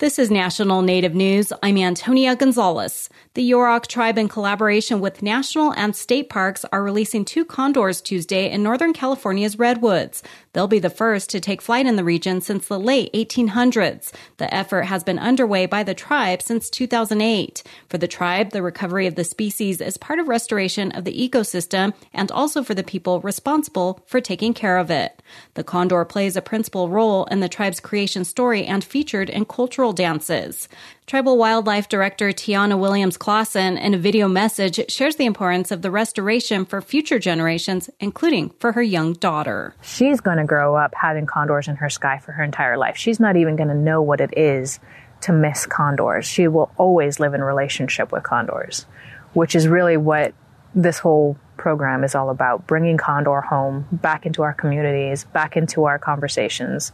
This 0.00 0.20
is 0.20 0.30
National 0.30 0.80
Native 0.80 1.16
News. 1.16 1.52
I'm 1.60 1.76
Antonia 1.76 2.36
Gonzalez. 2.36 3.08
The 3.34 3.50
Yurok 3.50 3.88
tribe, 3.88 4.16
in 4.16 4.28
collaboration 4.28 5.00
with 5.00 5.22
national 5.22 5.72
and 5.72 5.96
state 5.96 6.28
parks, 6.28 6.64
are 6.70 6.84
releasing 6.84 7.24
two 7.24 7.44
condors 7.44 8.00
Tuesday 8.00 8.48
in 8.48 8.62
Northern 8.62 8.92
California's 8.92 9.58
redwoods. 9.58 10.22
They'll 10.52 10.68
be 10.68 10.78
the 10.78 10.88
first 10.88 11.30
to 11.30 11.40
take 11.40 11.60
flight 11.60 11.84
in 11.84 11.96
the 11.96 12.04
region 12.04 12.40
since 12.40 12.68
the 12.68 12.78
late 12.78 13.12
1800s. 13.12 14.12
The 14.36 14.52
effort 14.54 14.82
has 14.82 15.02
been 15.02 15.18
underway 15.18 15.66
by 15.66 15.82
the 15.82 15.94
tribe 15.94 16.42
since 16.42 16.70
2008. 16.70 17.64
For 17.88 17.98
the 17.98 18.06
tribe, 18.06 18.50
the 18.50 18.62
recovery 18.62 19.08
of 19.08 19.16
the 19.16 19.24
species 19.24 19.80
is 19.80 19.96
part 19.96 20.20
of 20.20 20.28
restoration 20.28 20.92
of 20.92 21.02
the 21.02 21.28
ecosystem 21.28 21.92
and 22.12 22.30
also 22.30 22.62
for 22.62 22.74
the 22.74 22.84
people 22.84 23.20
responsible 23.20 24.00
for 24.06 24.20
taking 24.20 24.54
care 24.54 24.78
of 24.78 24.92
it. 24.92 25.20
The 25.54 25.64
condor 25.64 26.04
plays 26.04 26.36
a 26.36 26.42
principal 26.42 26.88
role 26.88 27.24
in 27.26 27.40
the 27.40 27.48
tribe's 27.48 27.80
creation 27.80 28.24
story 28.24 28.64
and 28.64 28.84
featured 28.84 29.28
in 29.28 29.44
cultural 29.44 29.87
dances. 29.92 30.68
Tribal 31.06 31.38
Wildlife 31.38 31.88
Director 31.88 32.28
Tiana 32.28 32.78
Williams 32.78 33.16
Claussen, 33.16 33.80
in 33.80 33.94
a 33.94 33.98
video 33.98 34.28
message, 34.28 34.90
shares 34.90 35.16
the 35.16 35.26
importance 35.26 35.70
of 35.70 35.82
the 35.82 35.90
restoration 35.90 36.64
for 36.64 36.80
future 36.80 37.18
generations, 37.18 37.88
including 38.00 38.50
for 38.58 38.72
her 38.72 38.82
young 38.82 39.14
daughter. 39.14 39.74
She's 39.82 40.20
going 40.20 40.38
to 40.38 40.44
grow 40.44 40.76
up 40.76 40.94
having 40.94 41.26
condors 41.26 41.68
in 41.68 41.76
her 41.76 41.90
sky 41.90 42.18
for 42.18 42.32
her 42.32 42.44
entire 42.44 42.76
life. 42.76 42.96
She's 42.96 43.20
not 43.20 43.36
even 43.36 43.56
going 43.56 43.68
to 43.68 43.74
know 43.74 44.02
what 44.02 44.20
it 44.20 44.36
is 44.36 44.80
to 45.22 45.32
miss 45.32 45.66
condors. 45.66 46.26
She 46.26 46.48
will 46.48 46.70
always 46.76 47.18
live 47.18 47.34
in 47.34 47.42
relationship 47.42 48.12
with 48.12 48.22
condors, 48.22 48.86
which 49.32 49.54
is 49.54 49.66
really 49.66 49.96
what 49.96 50.34
this 50.74 50.98
whole 50.98 51.36
program 51.56 52.04
is 52.04 52.14
all 52.14 52.30
about 52.30 52.66
bringing 52.66 52.96
condor 52.96 53.40
home 53.40 53.86
back 53.90 54.26
into 54.26 54.42
our 54.42 54.54
communities, 54.54 55.24
back 55.24 55.56
into 55.56 55.84
our 55.84 55.98
conversations, 55.98 56.92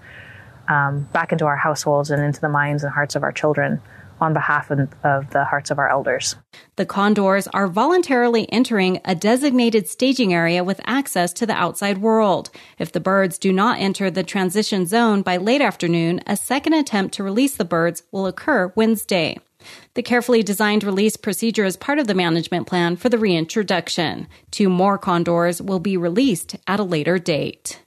um, 0.69 1.09
back 1.13 1.33
into 1.33 1.47
our 1.47 1.57
households, 1.57 2.11
and 2.11 2.23
into 2.23 2.41
the 2.41 2.49
minds 2.49 2.85
and 2.85 2.93
hearts 2.93 3.15
of 3.15 3.23
our 3.23 3.33
children 3.33 3.81
on 4.21 4.33
behalf 4.33 4.71
of, 4.71 4.89
of 5.03 5.31
the 5.31 5.45
hearts 5.45 5.71
of 5.71 5.79
our 5.79 5.89
elders. 5.89 6.37
The 6.77 6.87
condors 6.87 7.49
are 7.49 7.67
voluntarily 7.67 8.51
entering 8.53 9.01
a 9.05 9.15
designated 9.15 9.89
staging 9.89 10.33
area 10.33 10.63
with 10.65 10.81
access 10.85 11.33
to 11.35 11.47
the 11.47 11.55
outside 11.55 11.99
world. 11.99 12.51
If 12.79 12.93
the 12.93 13.01
birds 13.01 13.39
do 13.39 13.53
not 13.53 13.81
enter 13.81 14.11
the 14.11 14.23
transition 14.23 14.87
zone 14.87 15.23
by 15.23 15.37
late 15.37 15.61
afternoon, 15.61 16.21
a 16.27 16.37
second 16.37 16.75
attempt 16.75 17.15
to 17.15 17.25
release 17.25 17.57
the 17.57 17.65
birds 17.65 18.03
will 18.13 18.27
occur 18.27 18.73
Wednesday. 18.77 19.39
The 19.95 20.03
carefully 20.03 20.43
designed 20.43 20.85
release 20.85 21.17
procedure 21.17 21.65
is 21.65 21.77
part 21.77 21.99
of 21.99 22.07
the 22.07 22.15
management 22.15 22.67
plan 22.67 22.97
for 22.97 23.09
the 23.09 23.19
reintroduction. 23.19 24.29
Two 24.51 24.69
more 24.69 24.99
condors 24.99 25.63
will 25.63 25.81
be 25.81 25.97
released 25.97 26.57
at 26.67 26.81
a 26.81 26.85
later 26.85 27.19
date. 27.19 27.81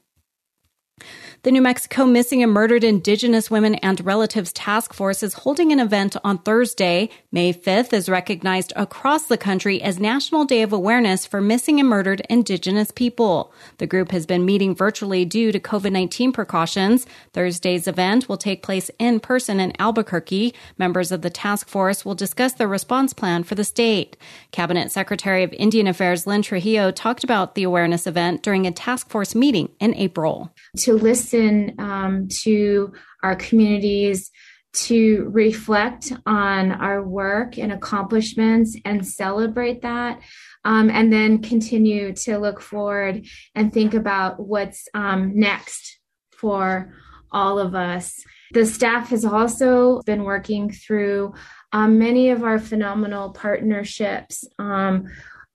The 1.48 1.53
New 1.53 1.62
Mexico 1.62 2.06
Missing 2.06 2.44
and 2.44 2.52
Murdered 2.52 2.84
Indigenous 2.84 3.50
Women 3.50 3.76
and 3.76 4.06
Relatives 4.06 4.52
Task 4.52 4.94
Force 4.94 5.23
is 5.23 5.34
holding 5.34 5.72
an 5.72 5.80
event 5.80 6.17
on 6.26 6.39
Thursday. 6.39 7.09
May 7.31 7.54
5th 7.54 7.94
is 7.94 8.09
recognized 8.09 8.73
across 8.76 9.28
the 9.28 9.38
country 9.38 9.81
as 9.81 9.98
National 9.98 10.44
Day 10.44 10.62
of 10.62 10.73
Awareness 10.73 11.26
for 11.26 11.39
Missing 11.39 11.80
and 11.80 11.88
Murdered 11.88 12.22
Indigenous 12.30 12.92
People. 12.92 13.54
The 13.78 13.88
group 13.88 14.12
has 14.12 14.26
been 14.26 14.44
meeting 14.44 14.76
virtually 14.76 15.23
due 15.23 15.54
to 15.54 15.59
COVID-19 15.62 16.34
precautions. 16.34 17.08
Thursday's 17.31 17.88
event 17.88 18.28
will 18.28 18.36
take 18.36 18.61
place 18.61 18.92
in 19.00 19.22
person 19.22 19.61
in 19.61 19.72
Albuquerque. 19.80 20.54
Members 20.78 21.14
of 21.14 21.22
the 21.22 21.30
task 21.30 21.70
force 21.70 22.04
will 22.04 22.14
discuss 22.14 22.52
the 22.52 22.67
response 22.67 23.14
plan 23.14 23.44
for 23.44 23.56
the 23.56 23.64
state. 23.64 24.17
Cabinet 24.52 24.92
Secretary 24.92 25.44
of 25.44 25.54
Indian 25.54 25.88
Affairs 25.88 26.28
Lynn 26.28 26.42
Trujillo 26.42 26.92
talked 26.92 27.23
about 27.23 27.56
the 27.56 27.64
awareness 27.64 28.06
event 28.06 28.44
during 28.44 28.67
a 28.67 28.72
task 28.73 29.09
force 29.09 29.34
meeting 29.34 29.70
in 29.80 29.95
April. 29.95 30.54
To 30.80 30.98
listen 30.98 31.37
um, 31.80 32.28
to 32.44 32.94
our 33.24 33.36
communities, 33.36 34.32
to 34.74 35.28
reflect 35.32 36.14
on 36.26 36.72
our 36.72 37.02
work 37.02 37.58
and 37.58 37.72
accomplishments 37.72 38.78
and 38.86 39.06
celebrate 39.06 39.82
that. 39.82 40.20
Um, 40.66 40.90
and 40.90 41.12
then 41.12 41.42
continue 41.42 42.14
to 42.14 42.38
look 42.38 42.60
forward 42.61 43.26
and 43.56 43.73
think 43.73 43.94
about 43.94 44.39
what's 44.39 44.88
um, 44.94 45.32
next 45.39 46.00
for 46.32 46.94
all 47.32 47.60
of 47.60 47.73
us. 47.73 48.14
The 48.52 48.66
staff 48.66 49.10
has 49.10 49.26
also 49.26 50.02
been 50.06 50.23
working 50.23 50.72
through 50.72 51.34
um, 51.72 51.98
many 52.00 52.30
of 52.30 52.44
our 52.44 52.60
phenomenal 52.60 53.32
partnerships. 53.32 54.45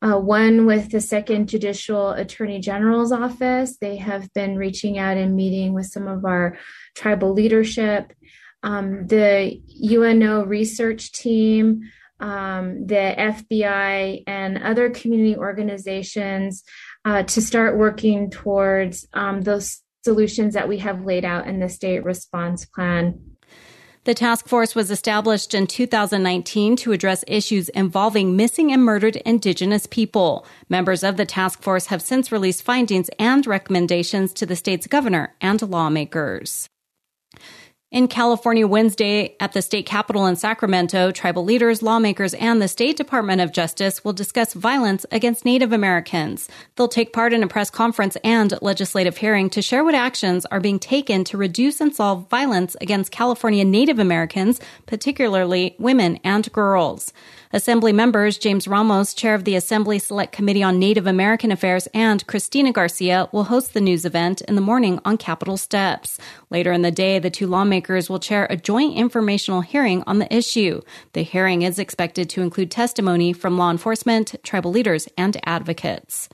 Uh, 0.03 0.19
one 0.19 0.67
with 0.67 0.91
the 0.91 1.01
Second 1.01 1.49
Judicial 1.49 2.11
Attorney 2.11 2.59
General's 2.59 3.13
Office. 3.13 3.77
They 3.77 3.97
have 3.99 4.33
been 4.33 4.57
reaching 4.57 4.99
out 4.99 5.17
and 5.17 5.37
meeting 5.37 5.75
with 5.75 5.87
some 5.87 6.09
of 6.09 6.25
our 6.25 6.59
tribal 6.97 7.33
leadership. 7.33 8.13
Um, 8.65 9.07
the 9.07 9.63
UNO 9.81 10.45
research 10.45 11.13
team, 11.13 11.83
um, 12.19 12.87
the 12.87 13.15
FBI, 13.17 14.25
and 14.27 14.59
other 14.59 14.91
community 14.91 15.37
organizations 15.37 16.65
uh, 17.05 17.23
to 17.23 17.41
start 17.41 17.79
working 17.79 18.31
towards 18.31 19.07
um, 19.13 19.43
those 19.43 19.83
solutions 20.05 20.55
that 20.55 20.69
we 20.69 20.79
have 20.79 21.05
laid 21.05 21.25
out 21.25 21.47
in 21.47 21.61
the 21.61 21.69
state 21.69 22.05
response 22.05 22.65
plan. 22.65 23.32
The 24.05 24.15
task 24.15 24.49
force 24.49 24.75
was 24.75 24.91
established 24.91 25.55
in 25.55 25.69
2019 25.69 26.75
to 26.79 26.91
address 26.91 27.23
issues 27.29 27.69
involving 27.69 28.35
missing 28.35 28.73
and 28.73 28.83
murdered 28.83 29.15
Indigenous 29.15 29.87
people. 29.87 30.45
Members 30.69 31.05
of 31.05 31.17
the 31.17 31.25
task 31.25 31.63
force 31.63 31.87
have 31.87 32.03
since 32.03 32.33
released 32.33 32.65
findings 32.65 33.11
and 33.21 33.47
recommendations 33.47 34.33
to 34.33 34.45
the 34.45 34.57
state's 34.57 34.89
governor 34.89 35.37
and 35.41 35.63
lawmakers. 35.63 36.69
In 37.93 38.09
California 38.09 38.67
Wednesday 38.67 39.37
at 39.39 39.53
the 39.53 39.61
state 39.61 39.85
capitol 39.85 40.25
in 40.25 40.35
Sacramento, 40.37 41.11
tribal 41.11 41.45
leaders, 41.45 41.83
lawmakers, 41.83 42.33
and 42.33 42.61
the 42.63 42.67
State 42.67 42.97
Department 42.97 43.43
of 43.43 43.53
Justice 43.53 44.03
will 44.03 44.15
discuss 44.15 44.55
violence 44.55 45.05
against 45.13 45.45
Native 45.45 45.75
Americans. 45.75 46.49
They'll 46.75 46.89
take 46.89 47.13
part 47.13 47.35
in 47.35 47.43
a 47.43 47.49
press 47.49 47.69
conference 47.69 48.17
and 48.25 48.55
legislative 48.63 49.19
hearing 49.19 49.51
to 49.51 49.61
share 49.61 49.85
what 49.85 49.95
actions 49.95 50.47
are 50.47 50.59
being 50.59 50.79
taken 50.79 51.23
to 51.25 51.37
reduce 51.37 51.83
and 51.83 51.95
solve 51.95 52.31
violence 52.31 52.79
against 52.81 53.13
California 53.13 53.63
Native 53.63 53.99
Americans, 53.99 54.59
particularly 54.87 55.77
women 55.79 56.19
and 56.25 56.51
girls. 56.51 57.13
Assembly 57.55 57.93
members 57.93 58.39
James 58.39 58.67
Ramos, 58.67 59.13
chair 59.13 59.35
of 59.35 59.45
the 59.45 59.55
Assembly 59.55 59.99
Select 59.99 60.33
Committee 60.33 60.63
on 60.63 60.79
Native 60.79 61.07
American 61.07 61.53
Affairs, 61.53 61.87
and 61.93 62.27
Cristina 62.27 62.73
Garcia 62.73 63.29
will 63.33 63.45
host 63.45 63.75
the 63.75 63.83
news 63.83 64.07
event 64.07 64.41
in 64.49 64.55
the 64.55 64.63
morning 64.63 64.99
on 65.05 65.19
Capitol 65.19 65.59
steps. 65.59 66.17
Later 66.49 66.73
in 66.73 66.81
the 66.81 66.91
day, 66.91 67.19
the 67.19 67.29
two 67.29 67.47
lawmakers 67.47 67.82
will 67.89 68.19
chair 68.19 68.47
a 68.49 68.57
joint 68.57 68.97
informational 68.97 69.61
hearing 69.61 70.03
on 70.07 70.19
the 70.19 70.35
issue. 70.35 70.81
The 71.13 71.23
hearing 71.23 71.63
is 71.63 71.79
expected 71.79 72.31
to 72.31 72.43
include 72.43 72.71
testimony 72.71 73.33
from 73.33 73.59
law 73.59 73.71
enforcement, 73.71 74.35
tribal 74.43 74.71
leaders, 74.71 75.09
and 75.17 75.37
advocates. 75.45 76.29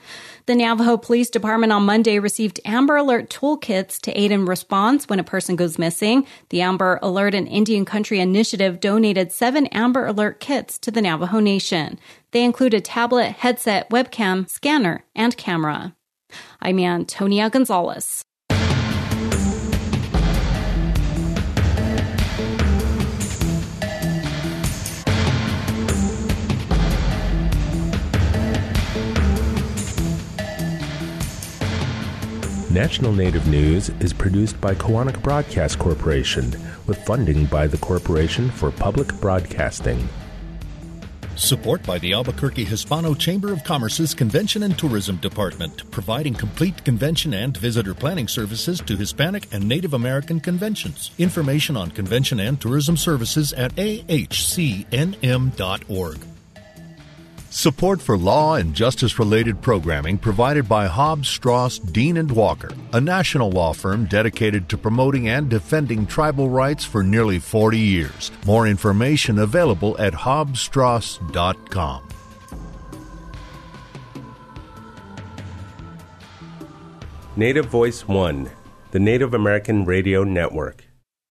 The 0.46 0.54
Navajo 0.54 0.96
Police 0.96 1.30
Department 1.30 1.72
on 1.72 1.84
Monday 1.84 2.18
received 2.18 2.60
Amber 2.64 2.96
Alert 2.96 3.30
toolkits 3.30 4.00
to 4.02 4.12
aid 4.12 4.30
in 4.30 4.44
response 4.44 5.08
when 5.08 5.18
a 5.18 5.24
person 5.24 5.56
goes 5.56 5.78
missing. 5.78 6.26
The 6.50 6.60
Amber 6.60 6.98
Alert 7.02 7.34
and 7.34 7.48
Indian 7.48 7.84
Country 7.84 8.20
Initiative 8.20 8.80
donated 8.80 9.32
seven 9.32 9.66
Amber 9.68 10.06
Alert 10.06 10.40
kits 10.40 10.78
to 10.78 10.90
the 10.90 11.02
Navajo 11.02 11.40
Nation. 11.40 11.98
They 12.30 12.44
include 12.44 12.74
a 12.74 12.80
tablet, 12.80 13.32
headset, 13.32 13.90
webcam, 13.90 14.48
scanner, 14.48 15.04
and 15.14 15.36
camera. 15.36 15.94
I'm 16.60 16.78
Antonia 16.78 17.48
Gonzalez. 17.50 18.24
National 32.78 33.12
Native 33.12 33.48
News 33.48 33.90
is 33.98 34.12
produced 34.12 34.60
by 34.60 34.72
Koahnic 34.72 35.20
Broadcast 35.20 35.80
Corporation 35.80 36.44
with 36.86 37.04
funding 37.04 37.44
by 37.46 37.66
the 37.66 37.76
Corporation 37.78 38.52
for 38.52 38.70
Public 38.70 39.12
Broadcasting. 39.20 40.08
Support 41.34 41.82
by 41.82 41.98
the 41.98 42.12
Albuquerque 42.12 42.62
Hispano 42.62 43.14
Chamber 43.14 43.52
of 43.52 43.64
Commerce's 43.64 44.14
Convention 44.14 44.62
and 44.62 44.78
Tourism 44.78 45.16
Department, 45.16 45.90
providing 45.90 46.34
complete 46.34 46.84
convention 46.84 47.34
and 47.34 47.56
visitor 47.56 47.94
planning 47.94 48.28
services 48.28 48.80
to 48.82 48.96
Hispanic 48.96 49.52
and 49.52 49.66
Native 49.66 49.94
American 49.94 50.38
conventions. 50.38 51.10
Information 51.18 51.76
on 51.76 51.90
convention 51.90 52.38
and 52.38 52.60
tourism 52.60 52.96
services 52.96 53.52
at 53.54 53.74
ahcnm.org. 53.74 54.78
Support 57.58 58.00
for 58.00 58.16
law 58.16 58.54
and 58.54 58.72
justice 58.72 59.18
related 59.18 59.60
programming 59.60 60.16
provided 60.16 60.68
by 60.68 60.86
Hobbs, 60.86 61.28
Strauss, 61.28 61.80
Dean 61.80 62.16
and 62.16 62.30
Walker, 62.30 62.70
a 62.92 63.00
national 63.00 63.50
law 63.50 63.72
firm 63.72 64.04
dedicated 64.04 64.68
to 64.68 64.78
promoting 64.78 65.28
and 65.28 65.48
defending 65.48 66.06
tribal 66.06 66.48
rights 66.48 66.84
for 66.84 67.02
nearly 67.02 67.40
40 67.40 67.76
years. 67.76 68.30
More 68.46 68.68
information 68.68 69.40
available 69.40 69.98
at 69.98 70.12
hobbsstrauss.com. 70.12 72.08
Native 77.34 77.66
Voice 77.66 78.06
One, 78.06 78.52
the 78.92 79.00
Native 79.00 79.34
American 79.34 79.84
Radio 79.84 80.22
Network. 80.22 80.87